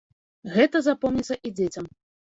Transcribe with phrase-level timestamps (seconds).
[0.55, 1.85] Гэта запомніцца і дзецям.